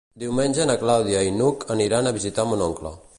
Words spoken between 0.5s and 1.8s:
na Clàudia i n'Hug